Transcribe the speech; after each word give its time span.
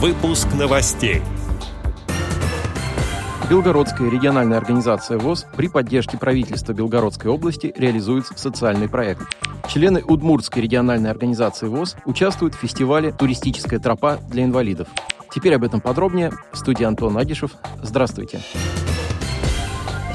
Выпуск 0.00 0.46
новостей. 0.56 1.22
Белгородская 3.50 4.08
региональная 4.08 4.56
организация 4.56 5.18
ВОЗ 5.18 5.44
при 5.56 5.66
поддержке 5.66 6.16
правительства 6.16 6.72
Белгородской 6.72 7.28
области 7.32 7.74
реализует 7.76 8.26
социальный 8.36 8.88
проект. 8.88 9.22
Члены 9.66 10.04
Удмуртской 10.06 10.62
региональной 10.62 11.10
организации 11.10 11.66
ВОЗ 11.66 11.96
участвуют 12.04 12.54
в 12.54 12.58
фестивале 12.58 13.10
«Туристическая 13.10 13.80
тропа 13.80 14.20
для 14.30 14.44
инвалидов». 14.44 14.86
Теперь 15.34 15.56
об 15.56 15.64
этом 15.64 15.80
подробнее. 15.80 16.30
В 16.52 16.58
студии 16.58 16.84
Антон 16.84 17.18
Агишев. 17.18 17.50
Здравствуйте. 17.82 18.38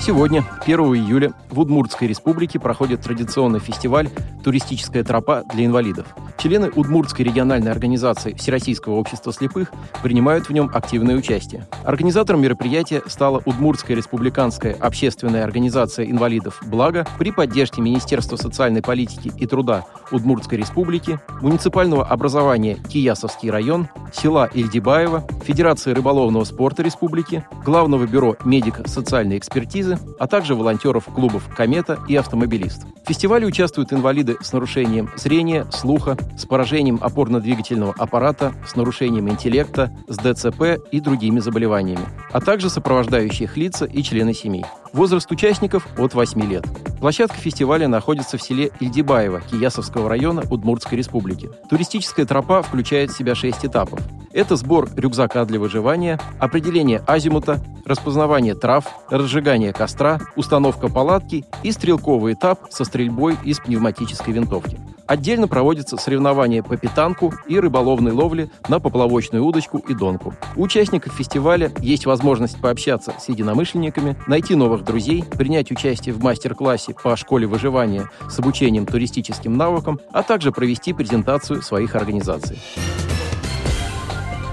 Сегодня, 0.06 0.44
1 0.66 0.80
июля, 0.82 1.32
в 1.50 1.62
Удмуртской 1.62 2.10
республике 2.10 2.60
проходит 2.60 3.00
традиционный 3.00 3.62
фестиваль 3.62 4.10
«Туристическая 4.44 5.02
тропа 5.02 5.44
для 5.54 5.66
инвалидов». 5.66 6.08
Члены 6.38 6.70
Удмуртской 6.76 7.24
региональной 7.24 7.72
организации 7.72 8.34
Всероссийского 8.34 8.96
общества 8.96 9.32
слепых 9.32 9.72
принимают 10.02 10.50
в 10.50 10.52
нем 10.52 10.70
активное 10.74 11.16
участие. 11.16 11.66
Организатором 11.86 12.42
мероприятия 12.42 13.02
стала 13.08 13.42
Удмуртская 13.46 13.96
республиканская 13.96 14.74
общественная 14.74 15.46
организация 15.46 16.06
инвалидов 16.06 16.62
«Благо» 16.66 17.08
при 17.18 17.32
поддержке 17.32 17.82
Министерства 17.82 18.36
социальной 18.36 18.82
политики 18.82 19.32
и 19.38 19.46
труда 19.46 19.86
Удмуртской 20.12 20.58
республики, 20.58 21.18
муниципального 21.40 22.06
образования 22.06 22.78
Киясовский 22.90 23.50
район, 23.50 23.88
села 24.12 24.50
Ильдибаева, 24.54 25.26
Федерации 25.46 25.94
рыболовного 25.94 26.44
спорта 26.44 26.84
республики, 26.84 27.46
Главного 27.64 28.06
бюро 28.06 28.36
медико-социальной 28.44 29.38
экспертизы, 29.38 29.93
а 30.20 30.28
также 30.28 30.56
волонтеров 30.56 31.06
клубов 31.06 31.48
«Комета» 31.56 32.00
и 32.08 32.16
«Автомобилист». 32.16 32.84
В 33.04 33.08
фестивале 33.08 33.46
участвуют 33.46 33.92
инвалиды 33.92 34.38
с 34.42 34.54
нарушением 34.54 35.10
зрения, 35.16 35.66
слуха, 35.72 36.18
с 36.38 36.46
поражением 36.46 37.00
опорно-двигательного 37.02 37.94
аппарата, 37.98 38.54
с 38.66 38.76
нарушением 38.76 39.30
интеллекта, 39.30 39.92
с 40.08 40.18
ДЦП 40.18 40.80
и 40.92 41.00
другими 41.00 41.40
заболеваниями, 41.40 42.06
а 42.32 42.40
также 42.40 42.70
сопровождающие 42.70 43.46
их 43.46 43.58
лица 43.58 43.86
и 43.86 44.02
члены 44.04 44.34
семей. 44.34 44.66
Возраст 44.94 45.30
участников 45.32 45.88
от 45.98 46.14
8 46.14 46.42
лет. 46.50 46.66
Площадка 47.00 47.36
фестиваля 47.38 47.88
находится 47.88 48.38
в 48.38 48.42
селе 48.42 48.72
Ильдибаево 48.80 49.42
Киясовского 49.42 50.08
района 50.08 50.44
Удмуртской 50.50 50.98
республики. 50.98 51.50
Туристическая 51.70 52.26
тропа 52.26 52.62
включает 52.62 53.12
в 53.12 53.18
себя 53.18 53.36
6 53.36 53.66
этапов. 53.66 54.00
Это 54.34 54.56
сбор 54.56 54.90
рюкзака 54.96 55.46
для 55.46 55.60
выживания, 55.60 56.20
определение 56.40 57.04
азимута, 57.06 57.62
распознавание 57.86 58.56
трав, 58.56 58.86
разжигание 59.10 59.74
костра, 59.74 60.20
установка 60.36 60.88
палатки 60.88 61.46
и 61.62 61.72
стрелковый 61.72 62.34
этап 62.34 62.72
со 62.72 62.84
стрельбой 62.84 63.38
из 63.44 63.60
пневматической 63.60 64.34
винтовки. 64.34 64.80
Отдельно 65.06 65.48
проводятся 65.48 65.98
соревнования 65.98 66.64
по 66.64 66.78
питанку 66.78 67.34
и 67.48 67.60
рыболовной 67.60 68.14
ловле 68.14 68.50
на 68.70 68.80
поплавочную 68.80 69.46
удочку 69.46 69.78
и 69.78 69.94
донку. 69.94 70.34
У 70.56 70.64
участников 70.64 71.14
фестиваля 71.14 71.72
есть 71.80 72.06
возможность 72.06 72.60
пообщаться 72.60 73.14
с 73.20 73.30
единомышленниками, 73.30 74.16
найти 74.28 74.56
новых 74.56 74.84
друзей, 74.84 75.24
принять 75.24 75.72
участие 75.72 76.16
в 76.16 76.24
мастер-классе 76.24 76.96
по 77.04 77.16
школе 77.18 77.46
выживания 77.46 78.10
с 78.30 78.40
обучением 78.40 78.86
туристическим 78.86 79.58
навыкам, 79.58 80.00
а 80.12 80.24
также 80.24 80.52
провести 80.52 80.94
презентацию 80.94 81.62
своих 81.62 81.96
организаций. 81.96 82.58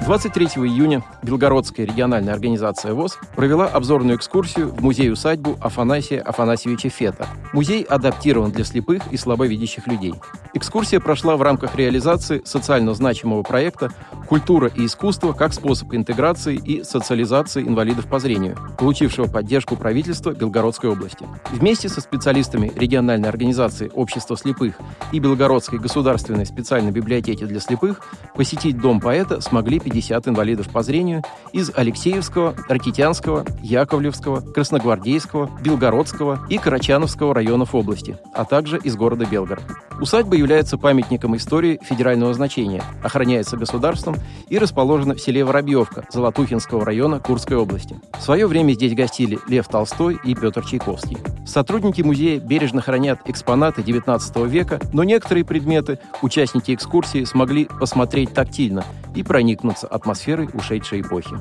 23 0.05 0.47
июня 0.47 1.05
Белгородская 1.23 1.87
региональная 1.87 2.33
организация 2.33 2.95
ВОЗ 2.95 3.19
провела 3.37 3.67
обзорную 3.67 4.17
экскурсию 4.17 4.69
в 4.69 4.83
музей-усадьбу 4.83 5.59
Афанасия 5.61 6.23
Афанасьевича 6.23 6.89
Фета. 6.89 7.29
Музей 7.53 7.83
адаптирован 7.83 8.51
для 8.51 8.65
слепых 8.65 9.03
и 9.11 9.17
слабовидящих 9.19 9.87
людей. 9.87 10.15
Экскурсия 10.55 11.01
прошла 11.01 11.37
в 11.37 11.43
рамках 11.43 11.77
реализации 11.77 12.41
социально 12.45 12.95
значимого 12.95 13.43
проекта 13.43 13.91
«Культура 14.27 14.69
и 14.75 14.87
искусство 14.87 15.33
как 15.33 15.53
способ 15.53 15.93
интеграции 15.93 16.57
и 16.57 16.83
социализации 16.83 17.63
инвалидов 17.63 18.07
по 18.07 18.19
зрению», 18.19 18.57
получившего 18.79 19.27
поддержку 19.27 19.77
правительства 19.77 20.33
Белгородской 20.33 20.91
области. 20.91 21.29
Вместе 21.51 21.89
со 21.89 22.01
специалистами 22.01 22.73
региональной 22.75 23.29
организации 23.29 23.91
Общества 23.95 24.37
слепых 24.37 24.77
и 25.13 25.19
Белгородской 25.19 25.79
государственной 25.79 26.47
специальной 26.47 26.91
библиотеки 26.91 27.45
для 27.45 27.61
слепых 27.61 28.01
посетить 28.35 28.79
Дом 28.79 29.01
поэта 29.01 29.41
смогли 29.41 29.79
50 29.91 30.29
инвалидов 30.29 30.69
по 30.69 30.83
зрению 30.83 31.23
из 31.53 31.71
Алексеевского, 31.75 32.55
Ракитянского, 32.69 33.45
Яковлевского, 33.63 34.41
Красногвардейского, 34.41 35.51
Белгородского 35.61 36.47
и 36.49 36.59
Карачановского 36.59 37.35
районов 37.35 37.75
области, 37.75 38.17
а 38.35 38.45
также 38.45 38.79
из 38.79 38.97
города 38.97 39.27
Белгород. 39.27 39.65
Усадьба 40.01 40.37
является 40.37 40.79
памятником 40.79 41.37
истории 41.37 41.79
федерального 41.83 42.33
значения, 42.33 42.83
охраняется 43.03 43.57
государством 43.57 44.17
и 44.49 44.59
расположена 44.59 45.15
в 45.15 45.21
селе 45.21 45.45
Воробьевка 45.45 46.05
Золотухинского 46.11 46.85
района 46.85 47.21
Курской 47.21 47.57
области. 47.57 48.01
В 48.19 48.23
свое 48.23 48.47
время 48.47 48.73
здесь 48.73 48.95
гостили 48.95 49.39
Лев 49.49 49.69
Толстой 49.69 50.19
и 50.25 50.35
Петр 50.35 50.65
Чайковский. 50.65 51.19
Сотрудники 51.47 52.01
музея 52.03 52.39
бережно 52.39 52.81
хранят 52.81 53.21
экспонаты 53.27 53.83
XIX 53.83 54.49
века, 54.49 54.81
но 54.93 55.05
некоторые 55.05 55.45
предметы 55.45 55.99
участники 56.23 56.75
экскурсии 56.75 57.25
смогли 57.25 57.67
посмотреть 57.67 58.33
тактильно 58.33 58.85
и 59.15 59.23
проникнуться 59.23 59.87
атмосферой 59.87 60.49
ушедшей 60.53 61.01
эпохи. 61.01 61.37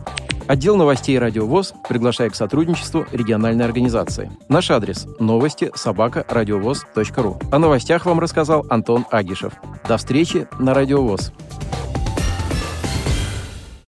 Отдел 0.47 0.78
новостей 0.78 1.19
«Радио 1.19 1.46
ВОЗ» 1.46 1.75
приглашает 1.88 2.34
к 2.34 2.35
сотрудничеству 2.35 3.06
региональной 3.12 3.66
организации. 3.66 4.31
Наш 4.47 4.72
адрес– 4.72 5.06
новости 5.19 5.72
собака 5.75 6.25
радиовоз.ру. 6.28 7.40
О 7.52 7.59
новостях 7.59 8.07
вам 8.07 8.19
рассказал 8.19 8.66
Антон 8.69 9.06
Агишев. 9.12 9.53
До 9.88 9.97
встречи 9.97 10.47
на 10.57 10.74
«Радио 10.74 11.03
ВОЗ». 11.03 11.31